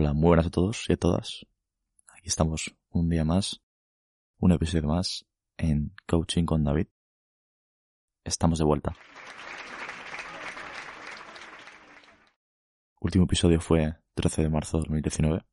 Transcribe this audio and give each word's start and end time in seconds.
Hola, 0.00 0.12
muy 0.12 0.28
buenas 0.28 0.46
a 0.46 0.50
todos 0.50 0.88
y 0.88 0.92
a 0.92 0.96
todas. 0.96 1.44
Aquí 2.16 2.28
estamos 2.28 2.72
un 2.90 3.08
día 3.08 3.24
más, 3.24 3.60
un 4.38 4.52
episodio 4.52 4.86
más 4.86 5.26
en 5.56 5.92
Coaching 6.06 6.44
con 6.44 6.62
David. 6.62 6.86
Estamos 8.22 8.60
de 8.60 8.64
vuelta. 8.64 8.94
Último 13.00 13.24
episodio 13.24 13.60
fue 13.60 13.96
13 14.14 14.42
de 14.42 14.48
marzo 14.48 14.76
de 14.76 14.82
2019. 14.82 15.44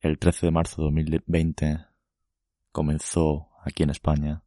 El 0.00 0.18
13 0.18 0.44
de 0.48 0.52
marzo 0.52 0.82
de 0.82 0.84
2020 0.88 1.86
comenzó 2.72 3.48
aquí 3.64 3.84
en 3.84 3.90
España 3.90 4.44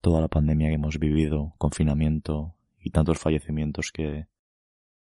toda 0.00 0.22
la 0.22 0.28
pandemia 0.28 0.68
que 0.68 0.76
hemos 0.76 0.98
vivido, 0.98 1.52
confinamiento 1.58 2.56
y 2.78 2.88
tantos 2.90 3.18
fallecimientos 3.18 3.92
que, 3.92 4.28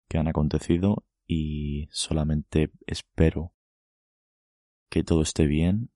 que 0.09 0.17
han 0.17 0.27
acontecido 0.27 1.05
y 1.27 1.88
solamente 1.91 2.71
espero 2.85 3.53
que 4.89 5.03
todo 5.03 5.21
esté 5.21 5.45
bien 5.45 5.91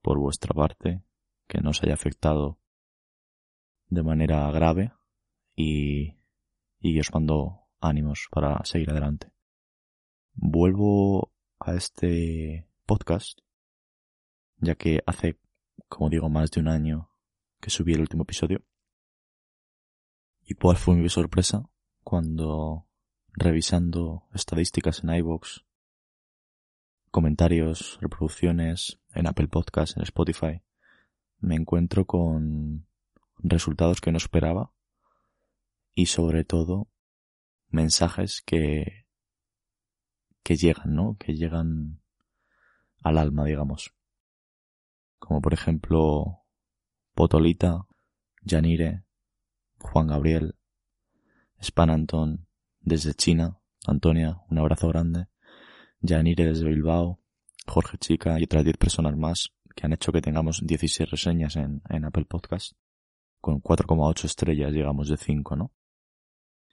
por 0.00 0.18
vuestra 0.18 0.54
parte, 0.54 1.02
que 1.48 1.60
no 1.60 1.70
os 1.70 1.82
haya 1.82 1.94
afectado 1.94 2.58
de 3.88 4.02
manera 4.02 4.50
grave 4.50 4.92
y, 5.54 6.16
y 6.80 6.98
os 6.98 7.12
mando 7.12 7.68
ánimos 7.80 8.28
para 8.30 8.64
seguir 8.64 8.90
adelante. 8.90 9.32
Vuelvo 10.34 11.32
a 11.58 11.74
este 11.74 12.68
podcast, 12.86 13.40
ya 14.56 14.74
que 14.74 15.02
hace, 15.06 15.38
como 15.88 16.08
digo, 16.08 16.28
más 16.28 16.50
de 16.50 16.60
un 16.60 16.68
año 16.68 17.10
que 17.60 17.70
subí 17.70 17.92
el 17.92 18.00
último 18.00 18.22
episodio. 18.22 18.64
¿Y 20.44 20.54
cuál 20.54 20.76
fue 20.76 20.96
mi 20.96 21.08
sorpresa 21.08 21.68
cuando 22.02 22.88
revisando 23.34 24.24
estadísticas 24.34 25.02
en 25.02 25.14
iVoox, 25.14 25.62
comentarios, 27.10 27.98
reproducciones 28.00 29.00
en 29.14 29.26
Apple 29.26 29.48
Podcasts, 29.48 29.96
en 29.96 30.02
Spotify, 30.02 30.62
me 31.38 31.56
encuentro 31.56 32.06
con 32.06 32.86
resultados 33.38 34.00
que 34.00 34.12
no 34.12 34.18
esperaba 34.18 34.72
y 35.94 36.06
sobre 36.06 36.44
todo 36.44 36.88
mensajes 37.68 38.42
que 38.42 39.02
que 40.42 40.56
llegan, 40.56 40.94
¿no? 40.94 41.16
Que 41.18 41.34
llegan 41.34 42.00
al 43.02 43.18
alma, 43.18 43.44
digamos. 43.44 43.94
Como 45.18 45.40
por 45.40 45.54
ejemplo 45.54 46.40
Potolita, 47.14 47.86
Yanire, 48.42 49.04
Juan 49.78 50.08
Gabriel, 50.08 50.56
Span 51.60 51.90
Anton, 51.90 52.46
desde 52.82 53.14
China, 53.14 53.58
Antonia, 53.86 54.42
un 54.50 54.58
abrazo 54.58 54.88
grande, 54.88 55.26
Yanire 56.00 56.46
desde 56.46 56.68
Bilbao, 56.68 57.20
Jorge 57.66 57.98
Chica 57.98 58.38
y 58.38 58.44
otras 58.44 58.64
10 58.64 58.76
personas 58.76 59.16
más 59.16 59.52
que 59.74 59.86
han 59.86 59.92
hecho 59.92 60.12
que 60.12 60.20
tengamos 60.20 60.60
16 60.64 61.10
reseñas 61.10 61.56
en, 61.56 61.82
Apple 62.04 62.26
Podcast. 62.26 62.72
Con 63.40 63.60
4,8 63.60 64.24
estrellas 64.24 64.72
llegamos 64.72 65.08
de 65.08 65.16
5, 65.16 65.56
¿no? 65.56 65.72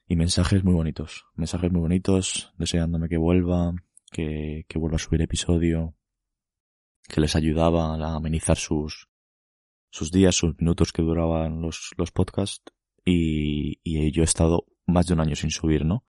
Y 0.07 0.15
mensajes 0.15 0.63
muy 0.63 0.73
bonitos, 0.73 1.25
mensajes 1.35 1.71
muy 1.71 1.81
bonitos, 1.81 2.53
deseándome 2.57 3.09
que 3.09 3.17
vuelva, 3.17 3.73
que, 4.11 4.65
que 4.67 4.79
vuelva 4.79 4.97
a 4.97 4.99
subir 4.99 5.21
episodio, 5.21 5.95
que 7.07 7.21
les 7.21 7.35
ayudaba 7.35 7.95
a 7.95 8.15
amenizar 8.15 8.57
sus, 8.57 9.07
sus 9.91 10.11
días, 10.11 10.35
sus 10.35 10.57
minutos 10.59 10.91
que 10.91 11.01
duraban 11.01 11.61
los, 11.61 11.91
los 11.97 12.11
podcasts. 12.11 12.73
Y, 13.05 13.79
y 13.83 14.11
yo 14.11 14.21
he 14.21 14.25
estado 14.25 14.65
más 14.89 15.07
de 15.07 15.13
un 15.13 15.21
año 15.21 15.35
sin 15.35 15.51
subir, 15.51 15.85
¿no? 15.85 16.05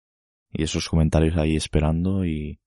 Y 0.51 0.63
esos 0.63 0.89
comentarios 0.89 1.37
ahí 1.37 1.55
esperando 1.55 2.25
y, 2.25 2.59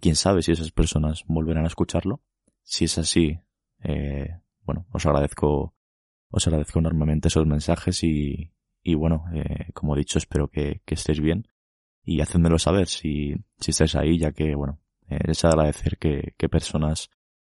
quién 0.00 0.16
sabe 0.16 0.42
si 0.42 0.52
esas 0.52 0.72
personas 0.72 1.24
volverán 1.26 1.64
a 1.64 1.68
escucharlo. 1.68 2.20
Si 2.62 2.84
es 2.84 2.98
así, 2.98 3.40
eh, 3.82 4.40
bueno, 4.62 4.86
os 4.92 5.04
agradezco, 5.06 5.74
os 6.30 6.46
agradezco 6.46 6.78
enormemente 6.78 7.28
esos 7.28 7.46
mensajes 7.46 8.02
y, 8.04 8.52
y 8.82 8.94
bueno, 8.94 9.24
eh, 9.34 9.72
como 9.74 9.94
he 9.94 9.98
dicho, 9.98 10.18
espero 10.18 10.48
que, 10.48 10.82
que 10.84 10.94
estéis 10.94 11.20
bien 11.20 11.48
y 12.04 12.20
hacedmelo 12.20 12.58
saber 12.58 12.88
si, 12.88 13.34
si 13.58 13.70
estáis 13.70 13.94
ahí, 13.94 14.18
ya 14.18 14.32
que, 14.32 14.54
bueno, 14.54 14.80
eh, 15.08 15.18
es 15.28 15.44
agradecer 15.44 15.98
que, 15.98 16.34
que 16.36 16.48
personas, 16.48 17.10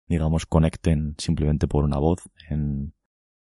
digamos, 0.08 0.46
conecten 0.46 1.16
simplemente 1.18 1.68
por 1.68 1.84
una 1.84 1.98
voz 1.98 2.20
en, 2.50 2.94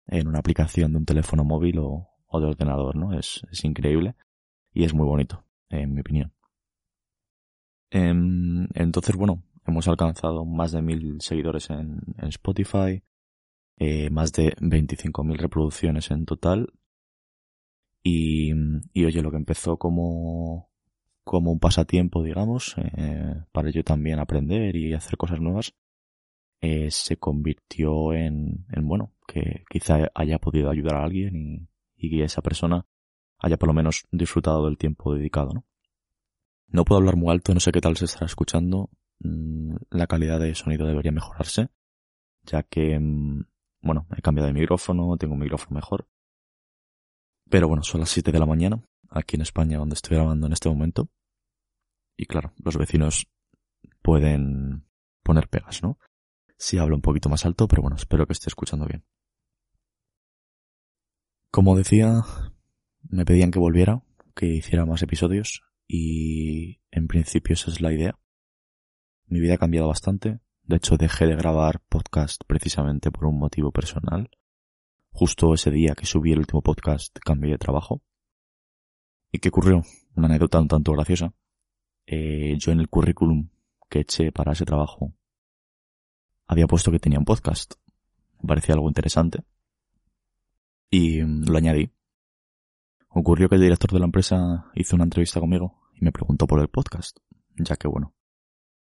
en 0.06 0.28
una 0.28 0.38
aplicación 0.38 0.92
de 0.92 0.98
un 0.98 1.04
teléfono 1.04 1.44
móvil 1.44 1.78
o, 1.78 2.08
o 2.26 2.40
de 2.40 2.46
ordenador, 2.46 2.96
¿no? 2.96 3.18
Es, 3.18 3.42
es 3.50 3.64
increíble 3.64 4.14
y 4.74 4.84
es 4.84 4.92
muy 4.92 5.06
bonito, 5.06 5.44
en 5.70 5.94
mi 5.94 6.00
opinión. 6.00 6.32
Em, 7.90 8.66
entonces, 8.74 9.14
bueno, 9.14 9.42
hemos 9.66 9.86
alcanzado 9.86 10.44
más 10.44 10.72
de 10.72 10.82
mil 10.82 11.20
seguidores 11.20 11.70
en, 11.70 12.00
Spotify, 12.28 13.02
eh, 13.78 14.10
más 14.10 14.32
de 14.32 14.54
25.000 14.56 15.36
reproducciones 15.38 16.10
en 16.10 16.26
total. 16.26 16.72
Y, 18.02 18.52
y 18.92 19.04
oye, 19.04 19.22
lo 19.22 19.30
que 19.30 19.36
empezó 19.38 19.78
como, 19.78 20.68
como 21.22 21.52
un 21.52 21.60
pasatiempo, 21.60 22.22
digamos, 22.22 22.74
eh, 22.78 23.34
para 23.52 23.70
yo 23.70 23.84
también 23.84 24.18
aprender 24.18 24.76
y 24.76 24.92
hacer 24.92 25.16
cosas 25.16 25.40
nuevas, 25.40 25.74
eh, 26.60 26.90
se 26.90 27.16
convirtió 27.16 28.12
en, 28.12 28.66
en, 28.72 28.88
bueno, 28.88 29.12
que 29.26 29.64
quizá 29.70 30.10
haya 30.14 30.38
podido 30.38 30.70
ayudar 30.70 30.96
a 30.96 31.04
alguien 31.04 31.36
y, 31.36 31.68
y 31.96 32.10
que 32.10 32.24
esa 32.24 32.42
persona 32.42 32.86
haya 33.44 33.58
por 33.58 33.68
lo 33.68 33.74
menos 33.74 34.06
disfrutado 34.10 34.64
del 34.64 34.78
tiempo 34.78 35.14
dedicado, 35.14 35.52
¿no? 35.52 35.64
No 36.68 36.84
puedo 36.84 36.98
hablar 36.98 37.16
muy 37.16 37.30
alto, 37.30 37.52
no 37.52 37.60
sé 37.60 37.72
qué 37.72 37.80
tal 37.82 37.94
se 37.96 38.06
estará 38.06 38.24
escuchando. 38.24 38.88
Mm, 39.20 39.76
la 39.90 40.06
calidad 40.06 40.40
de 40.40 40.54
sonido 40.54 40.86
debería 40.86 41.12
mejorarse, 41.12 41.68
ya 42.42 42.62
que, 42.62 42.98
mm, 42.98 43.44
bueno, 43.82 44.06
he 44.16 44.22
cambiado 44.22 44.46
de 44.46 44.54
micrófono, 44.54 45.16
tengo 45.18 45.34
un 45.34 45.40
micrófono 45.40 45.74
mejor. 45.74 46.08
Pero 47.50 47.68
bueno, 47.68 47.82
son 47.82 48.00
las 48.00 48.08
7 48.08 48.32
de 48.32 48.38
la 48.38 48.46
mañana, 48.46 48.82
aquí 49.10 49.36
en 49.36 49.42
España, 49.42 49.76
donde 49.76 49.94
estoy 49.94 50.16
grabando 50.16 50.46
en 50.46 50.54
este 50.54 50.70
momento. 50.70 51.10
Y 52.16 52.24
claro, 52.24 52.54
los 52.64 52.78
vecinos 52.78 53.26
pueden 54.00 54.86
poner 55.22 55.48
pegas, 55.48 55.82
¿no? 55.82 55.98
Si 56.56 56.78
hablo 56.78 56.96
un 56.96 57.02
poquito 57.02 57.28
más 57.28 57.44
alto, 57.44 57.68
pero 57.68 57.82
bueno, 57.82 57.96
espero 57.96 58.26
que 58.26 58.32
esté 58.32 58.48
escuchando 58.48 58.86
bien. 58.86 59.04
Como 61.50 61.76
decía, 61.76 62.22
me 63.14 63.24
pedían 63.24 63.52
que 63.52 63.60
volviera, 63.60 64.02
que 64.34 64.46
hiciera 64.46 64.84
más 64.84 65.00
episodios 65.02 65.62
y 65.86 66.80
en 66.90 67.06
principio 67.06 67.54
esa 67.54 67.70
es 67.70 67.80
la 67.80 67.92
idea. 67.92 68.18
Mi 69.26 69.38
vida 69.38 69.54
ha 69.54 69.58
cambiado 69.58 69.86
bastante. 69.86 70.40
De 70.64 70.76
hecho, 70.76 70.96
dejé 70.96 71.26
de 71.26 71.36
grabar 71.36 71.80
podcast 71.88 72.42
precisamente 72.46 73.12
por 73.12 73.26
un 73.26 73.38
motivo 73.38 73.70
personal. 73.70 74.30
Justo 75.12 75.54
ese 75.54 75.70
día 75.70 75.94
que 75.94 76.06
subí 76.06 76.32
el 76.32 76.40
último 76.40 76.60
podcast 76.60 77.16
cambié 77.24 77.52
de 77.52 77.58
trabajo. 77.58 78.02
¿Y 79.30 79.38
qué 79.38 79.50
ocurrió? 79.50 79.82
Una 80.16 80.26
anécdota 80.26 80.58
un 80.58 80.68
tanto 80.68 80.92
graciosa. 80.92 81.32
Eh, 82.06 82.56
yo 82.58 82.72
en 82.72 82.80
el 82.80 82.88
currículum 82.88 83.48
que 83.88 84.00
eché 84.00 84.32
para 84.32 84.52
ese 84.52 84.64
trabajo 84.64 85.14
había 86.48 86.66
puesto 86.66 86.90
que 86.90 86.98
tenía 86.98 87.20
un 87.20 87.24
podcast. 87.24 87.74
Me 88.42 88.48
parecía 88.48 88.74
algo 88.74 88.88
interesante. 88.88 89.44
Y 90.90 91.20
lo 91.20 91.56
añadí. 91.56 91.93
Ocurrió 93.16 93.48
que 93.48 93.54
el 93.54 93.60
director 93.60 93.92
de 93.92 94.00
la 94.00 94.06
empresa 94.06 94.66
hizo 94.74 94.96
una 94.96 95.04
entrevista 95.04 95.38
conmigo 95.38 95.80
y 95.94 96.04
me 96.04 96.10
preguntó 96.10 96.48
por 96.48 96.58
el 96.58 96.66
podcast, 96.66 97.18
ya 97.56 97.76
que 97.76 97.86
bueno, 97.86 98.12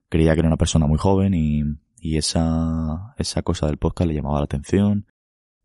creía 0.09 0.33
que 0.33 0.41
era 0.41 0.49
una 0.49 0.57
persona 0.57 0.87
muy 0.87 0.97
joven 0.97 1.35
y, 1.35 1.63
y 1.99 2.17
esa, 2.17 3.15
esa 3.19 3.43
cosa 3.43 3.67
del 3.67 3.77
podcast 3.77 4.09
le 4.09 4.15
llamaba 4.15 4.39
la 4.39 4.45
atención. 4.45 5.07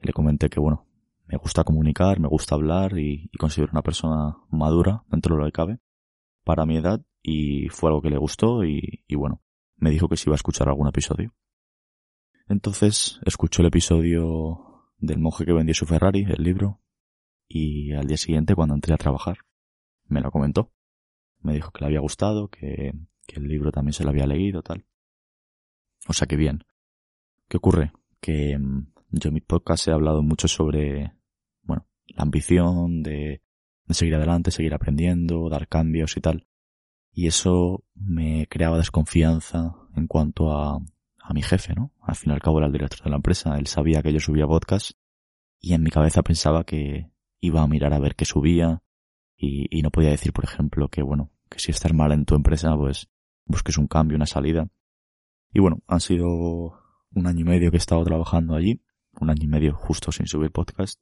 Le 0.01 0.11
comenté 0.11 0.49
que 0.49 0.59
bueno, 0.59 0.85
me 1.27 1.37
gusta 1.37 1.63
comunicar, 1.63 2.19
me 2.19 2.27
gusta 2.27 2.55
hablar 2.55 2.99
y, 2.99 3.29
considero 3.39 3.71
una 3.71 3.83
persona 3.83 4.37
madura 4.49 5.05
dentro 5.07 5.35
de 5.35 5.41
lo 5.41 5.45
que 5.45 5.53
cabe 5.53 5.79
para 6.43 6.65
mi 6.65 6.75
edad 6.75 7.01
y 7.21 7.69
fue 7.69 7.89
algo 7.89 8.01
que 8.01 8.09
le 8.09 8.17
gustó 8.17 8.65
y, 8.65 9.03
y 9.07 9.15
bueno, 9.15 9.41
me 9.77 9.91
dijo 9.91 10.09
que 10.09 10.17
si 10.17 10.27
iba 10.27 10.35
a 10.35 10.35
escuchar 10.35 10.67
algún 10.67 10.89
episodio. 10.89 11.33
Entonces 12.49 13.21
escuchó 13.25 13.61
el 13.61 13.69
episodio 13.69 14.89
del 14.97 15.19
monje 15.19 15.45
que 15.45 15.53
vendió 15.53 15.73
su 15.73 15.85
Ferrari, 15.85 16.25
el 16.27 16.43
libro, 16.43 16.81
y 17.47 17.93
al 17.93 18.07
día 18.07 18.17
siguiente 18.17 18.55
cuando 18.55 18.75
entré 18.75 18.93
a 18.93 18.97
trabajar 18.97 19.39
me 20.07 20.21
lo 20.21 20.31
comentó. 20.31 20.71
Me 21.41 21.53
dijo 21.53 21.71
que 21.71 21.81
le 21.81 21.87
había 21.87 21.99
gustado, 21.99 22.49
que, 22.49 22.93
el 23.27 23.47
libro 23.47 23.71
también 23.71 23.93
se 23.93 24.03
lo 24.03 24.09
había 24.09 24.25
leído, 24.25 24.63
tal. 24.63 24.85
O 26.07 26.13
sea 26.13 26.27
que 26.27 26.37
bien. 26.37 26.63
¿Qué 27.47 27.57
ocurre? 27.57 27.91
Que 28.21 28.57
mm, 28.57 28.87
yo 29.11 29.27
en 29.27 29.33
mi 29.33 29.41
podcast 29.41 29.87
he 29.87 29.91
hablado 29.91 30.23
mucho 30.23 30.47
sobre, 30.47 31.13
bueno, 31.63 31.85
la 32.07 32.23
ambición 32.23 33.03
de, 33.03 33.41
de 33.85 33.93
seguir 33.93 34.15
adelante, 34.15 34.51
seguir 34.51 34.73
aprendiendo, 34.73 35.49
dar 35.49 35.67
cambios 35.67 36.15
y 36.17 36.21
tal. 36.21 36.47
Y 37.11 37.27
eso 37.27 37.83
me 37.95 38.47
creaba 38.47 38.77
desconfianza 38.77 39.75
en 39.95 40.07
cuanto 40.07 40.51
a, 40.51 40.79
a 41.19 41.33
mi 41.33 41.41
jefe, 41.41 41.73
¿no? 41.75 41.91
Al 42.01 42.15
fin 42.15 42.31
y 42.31 42.33
al 42.33 42.41
cabo 42.41 42.59
era 42.59 42.67
el 42.67 42.73
director 42.73 43.03
de 43.03 43.09
la 43.09 43.17
empresa, 43.17 43.57
él 43.57 43.67
sabía 43.67 44.01
que 44.01 44.13
yo 44.13 44.19
subía 44.19 44.47
podcast 44.47 44.91
y 45.59 45.73
en 45.73 45.83
mi 45.83 45.89
cabeza 45.89 46.21
pensaba 46.21 46.63
que, 46.63 47.09
iba 47.39 47.61
a 47.61 47.67
mirar 47.67 47.93
a 47.93 47.99
ver 47.99 48.15
qué 48.15 48.25
subía 48.25 48.81
y, 49.35 49.67
y 49.77 49.81
no 49.81 49.91
podía 49.91 50.09
decir, 50.09 50.33
por 50.33 50.43
ejemplo, 50.43 50.89
que 50.89 51.01
bueno, 51.01 51.31
que 51.49 51.59
si 51.59 51.71
estás 51.71 51.93
mal 51.93 52.11
en 52.11 52.25
tu 52.25 52.35
empresa, 52.35 52.75
pues 52.75 53.09
busques 53.45 53.77
un 53.77 53.87
cambio, 53.87 54.15
una 54.15 54.25
salida. 54.25 54.69
Y 55.53 55.59
bueno, 55.59 55.79
han 55.87 55.99
sido 55.99 56.27
un 57.11 57.27
año 57.27 57.41
y 57.41 57.43
medio 57.45 57.71
que 57.71 57.77
he 57.77 57.79
estado 57.79 58.03
trabajando 58.03 58.55
allí, 58.55 58.81
un 59.19 59.29
año 59.29 59.43
y 59.43 59.47
medio 59.47 59.75
justo 59.75 60.11
sin 60.11 60.27
subir 60.27 60.51
podcast, 60.51 61.01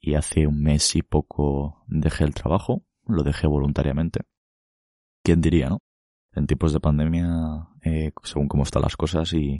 y 0.00 0.14
hace 0.14 0.46
un 0.46 0.62
mes 0.62 0.96
y 0.96 1.02
poco 1.02 1.84
dejé 1.86 2.24
el 2.24 2.34
trabajo, 2.34 2.84
lo 3.06 3.22
dejé 3.22 3.46
voluntariamente. 3.46 4.20
¿Quién 5.22 5.40
diría, 5.40 5.68
no? 5.68 5.78
En 6.32 6.46
tiempos 6.46 6.72
de 6.72 6.80
pandemia, 6.80 7.68
eh, 7.82 8.12
según 8.22 8.48
cómo 8.48 8.62
están 8.62 8.82
las 8.82 8.96
cosas 8.96 9.32
y, 9.34 9.58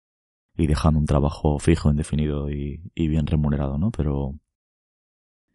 y 0.56 0.66
dejando 0.66 1.00
un 1.00 1.06
trabajo 1.06 1.58
fijo, 1.58 1.90
indefinido 1.90 2.50
y, 2.50 2.90
y 2.94 3.08
bien 3.08 3.26
remunerado, 3.26 3.76
¿no? 3.76 3.90
Pero 3.90 4.34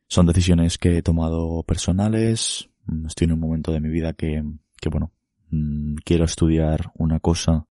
son 0.08 0.26
decisiones 0.26 0.78
que 0.78 0.98
he 0.98 1.02
tomado 1.02 1.64
personales. 1.64 2.70
Estoy 3.08 3.26
en 3.26 3.34
un 3.34 3.40
momento 3.40 3.72
de 3.72 3.80
mi 3.80 3.90
vida 3.90 4.14
que, 4.14 4.44
que 4.80 4.90
bueno, 4.90 5.12
mm, 5.50 5.96
quiero 6.04 6.26
estudiar 6.26 6.92
una 6.96 7.20
cosa 7.20 7.68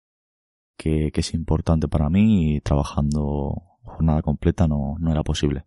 que, 0.76 1.10
que 1.12 1.20
es 1.20 1.34
importante 1.34 1.88
para 1.88 2.10
mí 2.10 2.56
y 2.56 2.60
trabajando 2.60 3.62
jornada 3.82 4.22
completa 4.22 4.68
no, 4.68 4.96
no 4.98 5.10
era 5.10 5.22
posible. 5.22 5.66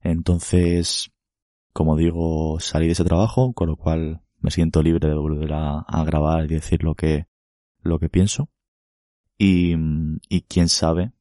Entonces, 0.00 1.12
como 1.72 1.96
digo, 1.96 2.58
salí 2.58 2.86
de 2.86 2.92
ese 2.92 3.04
trabajo, 3.04 3.52
con 3.52 3.68
lo 3.68 3.76
cual 3.76 4.22
me 4.40 4.50
siento 4.50 4.82
libre 4.82 5.08
de 5.08 5.14
volver 5.14 5.52
a, 5.52 5.80
a 5.80 6.04
grabar 6.04 6.44
y 6.44 6.54
decir 6.54 6.82
lo 6.82 6.94
que, 6.94 7.26
lo 7.82 7.98
que 7.98 8.08
pienso. 8.08 8.48
Y, 9.36 9.74
y 10.28 10.42
quién 10.42 10.68
sabe, 10.68 11.12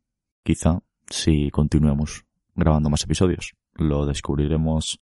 quizá, 0.43 0.81
si 1.09 1.51
continuemos 1.51 2.25
grabando 2.55 2.89
más 2.89 3.03
episodios. 3.03 3.53
Lo 3.79 4.05
descubriremos 4.05 4.99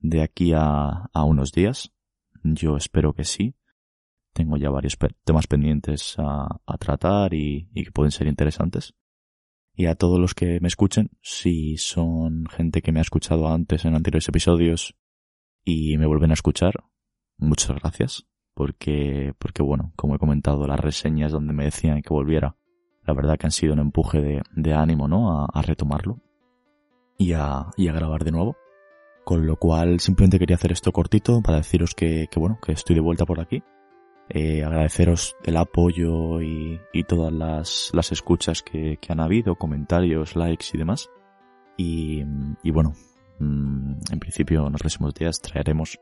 de 0.00 0.20
aquí 0.22 0.52
a, 0.52 1.08
a 1.14 1.24
unos 1.24 1.50
días. 1.50 1.94
Yo 2.44 2.76
espero 2.76 3.14
que 3.14 3.24
sí. 3.24 3.54
Tengo 4.34 4.58
ya 4.58 4.68
varios 4.68 4.98
temas 5.24 5.46
pendientes 5.46 6.14
a, 6.18 6.60
a 6.66 6.76
tratar 6.76 7.32
y, 7.32 7.70
y, 7.72 7.84
que 7.84 7.90
pueden 7.90 8.12
ser 8.12 8.26
interesantes. 8.26 8.94
Y 9.74 9.86
a 9.86 9.94
todos 9.94 10.20
los 10.20 10.34
que 10.34 10.60
me 10.60 10.68
escuchen, 10.68 11.10
si 11.22 11.78
son 11.78 12.44
gente 12.48 12.82
que 12.82 12.92
me 12.92 13.00
ha 13.00 13.02
escuchado 13.02 13.48
antes 13.48 13.86
en 13.86 13.94
anteriores 13.94 14.28
episodios 14.28 14.94
y 15.64 15.96
me 15.96 16.06
vuelven 16.06 16.30
a 16.30 16.34
escuchar, 16.34 16.74
muchas 17.38 17.80
gracias. 17.80 18.26
Porque, 18.52 19.32
porque 19.38 19.62
bueno, 19.62 19.94
como 19.96 20.16
he 20.16 20.18
comentado, 20.18 20.66
las 20.66 20.80
reseñas 20.80 21.32
donde 21.32 21.54
me 21.54 21.64
decían 21.64 22.02
que 22.02 22.12
volviera, 22.12 22.58
la 23.06 23.14
verdad 23.14 23.38
que 23.38 23.46
han 23.46 23.52
sido 23.52 23.72
un 23.72 23.78
empuje 23.78 24.20
de, 24.20 24.42
de 24.54 24.74
ánimo, 24.74 25.08
¿no? 25.08 25.32
A, 25.32 25.46
a 25.46 25.62
retomarlo 25.62 26.20
y 27.18 27.32
a, 27.32 27.66
y 27.76 27.88
a 27.88 27.92
grabar 27.92 28.24
de 28.24 28.30
nuevo. 28.30 28.56
Con 29.24 29.46
lo 29.46 29.56
cual 29.56 30.00
simplemente 30.00 30.38
quería 30.38 30.56
hacer 30.56 30.72
esto 30.72 30.92
cortito 30.92 31.42
para 31.42 31.58
deciros 31.58 31.94
que, 31.94 32.28
que 32.30 32.40
bueno, 32.40 32.58
que 32.64 32.72
estoy 32.72 32.94
de 32.94 33.02
vuelta 33.02 33.26
por 33.26 33.40
aquí. 33.40 33.62
Eh, 34.30 34.62
agradeceros 34.62 35.36
el 35.44 35.56
apoyo 35.56 36.40
y, 36.40 36.80
y 36.92 37.04
todas 37.04 37.32
las, 37.32 37.90
las 37.92 38.12
escuchas 38.12 38.62
que, 38.62 38.98
que, 39.00 39.12
han 39.12 39.20
habido, 39.20 39.56
comentarios, 39.56 40.36
likes 40.36 40.66
y 40.72 40.78
demás. 40.78 41.10
Y, 41.76 42.24
y 42.62 42.70
bueno, 42.70 42.94
mmm, 43.38 43.94
en 44.10 44.18
principio 44.18 44.66
en 44.66 44.72
los 44.72 44.80
próximos 44.80 45.14
días 45.14 45.40
traeremos 45.40 45.98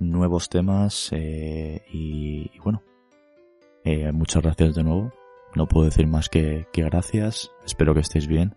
nuevos 0.00 0.48
temas 0.48 1.10
eh, 1.12 1.82
y, 1.92 2.50
y, 2.52 2.58
bueno, 2.58 2.82
eh, 3.84 4.10
muchas 4.12 4.42
gracias 4.42 4.74
de 4.74 4.82
nuevo. 4.82 5.12
No 5.54 5.68
puedo 5.68 5.86
decir 5.86 6.08
más 6.08 6.28
que, 6.28 6.66
que 6.72 6.82
gracias. 6.82 7.52
Espero 7.64 7.94
que 7.94 8.00
estéis 8.00 8.26
bien 8.26 8.56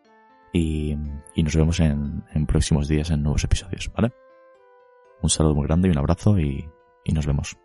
y, 0.53 0.95
y 1.35 1.43
nos 1.43 1.55
vemos 1.55 1.79
en, 1.79 2.23
en, 2.33 2.45
próximos 2.45 2.87
días 2.87 3.09
en 3.11 3.23
nuevos 3.23 3.43
episodios, 3.43 3.91
¿vale? 3.95 4.13
Un 5.21 5.29
saludo 5.29 5.55
muy 5.55 5.67
grande 5.67 5.87
y 5.87 5.91
un 5.91 5.97
abrazo 5.97 6.39
y, 6.39 6.69
y 7.03 7.13
nos 7.13 7.25
vemos. 7.25 7.57